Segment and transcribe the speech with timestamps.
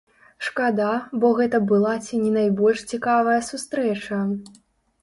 [0.45, 0.87] Шкада,
[1.23, 4.27] бо гэта была ці не найбольш цікавая сустрэча.